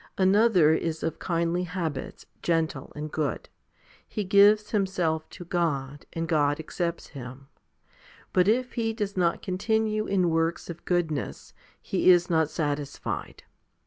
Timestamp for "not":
9.15-9.43, 12.31-12.49